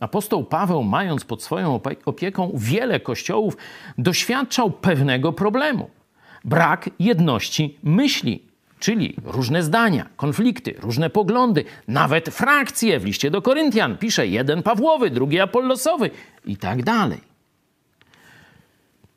[0.00, 3.56] Apostoł Paweł, mając pod swoją opieką wiele kościołów,
[3.98, 5.90] doświadczał pewnego problemu
[6.44, 8.42] brak jedności myśli,
[8.78, 13.00] czyli różne zdania, konflikty, różne poglądy, nawet frakcje.
[13.00, 16.10] W liście do Koryntian pisze jeden Pawłowy, drugi Apollosowy
[16.44, 17.20] i tak dalej.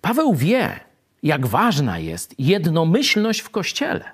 [0.00, 0.80] Paweł wie,
[1.22, 4.04] jak ważna jest jednomyślność w kościele.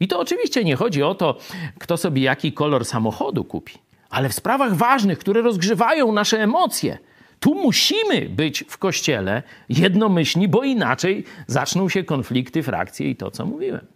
[0.00, 1.38] I to oczywiście nie chodzi o to,
[1.78, 3.78] kto sobie jaki kolor samochodu kupi,
[4.10, 6.98] ale w sprawach ważnych, które rozgrzewają nasze emocje.
[7.40, 13.46] Tu musimy być w kościele jednomyślni, bo inaczej zaczną się konflikty, frakcje i to, co
[13.46, 13.86] mówiłem.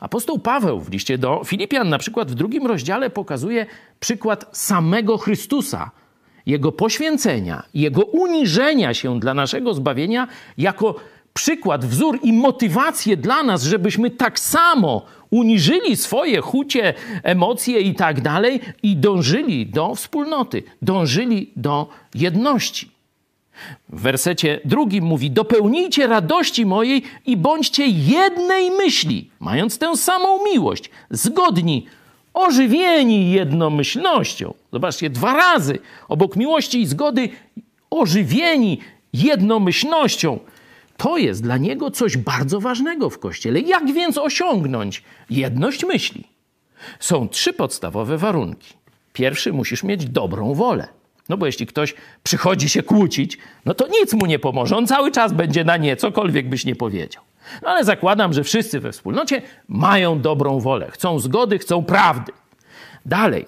[0.00, 3.66] Apostoł Paweł w liście do Filipian, na przykład w drugim rozdziale, pokazuje
[4.00, 5.90] przykład samego Chrystusa,
[6.46, 10.94] jego poświęcenia, jego uniżenia się dla naszego zbawienia jako
[11.36, 18.20] przykład, wzór i motywację dla nas, żebyśmy tak samo uniżyli swoje chucie, emocje i tak
[18.20, 22.90] dalej i dążyli do wspólnoty, dążyli do jedności.
[23.88, 30.90] W wersecie drugim mówi: Dopełnijcie radości mojej i bądźcie jednej myśli, mając tę samą miłość,
[31.10, 31.86] zgodni,
[32.34, 34.54] ożywieni jednomyślnością.
[34.72, 37.28] Zobaczcie, dwa razy obok miłości i zgody,
[37.90, 38.78] ożywieni
[39.12, 40.38] jednomyślnością.
[40.96, 43.60] To jest dla niego coś bardzo ważnego w kościele.
[43.60, 46.24] Jak więc osiągnąć jedność myśli?
[47.00, 48.74] Są trzy podstawowe warunki.
[49.12, 50.88] Pierwszy musisz mieć dobrą wolę.
[51.28, 54.76] No bo jeśli ktoś przychodzi się kłócić, no to nic mu nie pomoże.
[54.76, 57.22] On cały czas będzie na nie, cokolwiek byś nie powiedział.
[57.62, 60.90] No ale zakładam, że wszyscy we wspólnocie mają dobrą wolę.
[60.90, 62.32] Chcą zgody, chcą prawdy.
[63.06, 63.46] Dalej,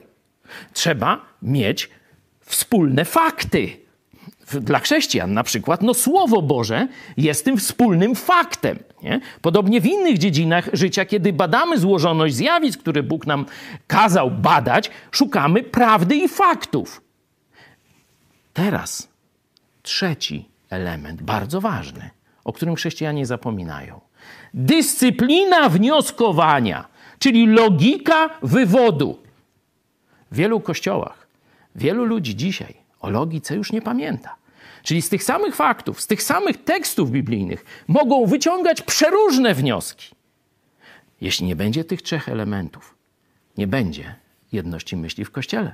[0.73, 1.91] trzeba mieć
[2.41, 3.88] wspólne fakty
[4.55, 8.79] dla chrześcijan na przykład, no Słowo Boże jest tym wspólnym faktem.
[9.03, 9.21] Nie?
[9.43, 13.47] Podobnie w innych dziedzinach życia, kiedy badamy złożoność zjawisk, które Bóg nam
[13.87, 17.03] kazał badać, szukamy prawdy i faktów.
[18.53, 19.09] Teraz
[19.83, 22.11] trzeci element, bardzo ważny,
[22.45, 24.01] o którym chrześcijanie zapominają.
[24.55, 26.89] Dyscyplina wnioskowania,
[27.19, 29.19] czyli logika wywodu.
[30.31, 31.27] W wielu kościołach,
[31.77, 34.37] wielu ludzi dzisiaj o logice już nie pamięta.
[34.83, 40.15] Czyli z tych samych faktów, z tych samych tekstów biblijnych mogą wyciągać przeróżne wnioski.
[41.21, 42.95] Jeśli nie będzie tych trzech elementów,
[43.57, 44.15] nie będzie
[44.53, 45.73] jedności myśli w kościele.